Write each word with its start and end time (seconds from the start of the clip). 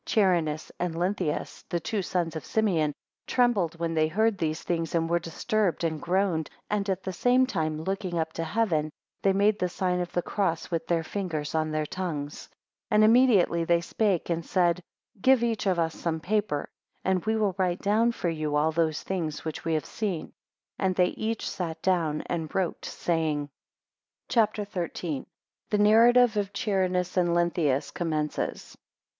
24 0.07 0.23
Charinus 0.23 0.71
and 0.79 0.95
Lenthius, 0.95 1.63
the 1.69 1.79
two 1.79 2.01
sons 2.01 2.35
of 2.35 2.43
Simeon, 2.43 2.91
trembled 3.27 3.77
when 3.79 3.93
they 3.93 4.07
heard 4.07 4.35
these 4.35 4.63
things, 4.63 4.95
and 4.95 5.07
were 5.07 5.19
disturbed, 5.19 5.83
and 5.83 6.01
groaned; 6.01 6.49
and 6.71 6.89
at 6.89 7.03
the 7.03 7.13
same 7.13 7.45
time 7.45 7.79
looking 7.79 8.17
up 8.17 8.33
to 8.33 8.43
heaven, 8.43 8.91
they 9.21 9.31
made 9.31 9.59
the 9.59 9.69
sign 9.69 9.99
of 9.99 10.11
the 10.13 10.23
cross 10.23 10.71
with 10.71 10.87
their 10.87 11.03
fingers 11.03 11.53
on 11.53 11.69
their 11.69 11.85
tongues, 11.85 12.49
25 12.87 12.87
And 12.97 13.03
immediately 13.03 13.63
they 13.63 13.79
spake, 13.81 14.31
and 14.31 14.43
said, 14.43 14.81
Give 15.21 15.43
each 15.43 15.67
of 15.67 15.77
us 15.77 15.93
some 15.93 16.19
paper, 16.19 16.67
and 17.05 17.23
we 17.27 17.35
will 17.35 17.53
write 17.59 17.83
down 17.83 18.11
for 18.11 18.29
you 18.29 18.55
all 18.55 18.71
those 18.71 19.03
things 19.03 19.45
which 19.45 19.63
we 19.63 19.75
have 19.75 19.85
seen. 19.85 20.33
And 20.79 20.95
they 20.95 21.09
each 21.09 21.47
sat 21.47 21.79
down 21.83 22.21
and 22.25 22.49
wrote, 22.55 22.85
saying: 22.85 23.51
CHAPTER 24.29 24.65
XIII. 24.65 25.17
1 25.19 25.25
The 25.69 25.77
narrative 25.77 26.37
of 26.37 26.53
Charinus 26.53 27.17
and 27.17 27.35
Lenthius 27.35 27.91
commences. 27.93 28.75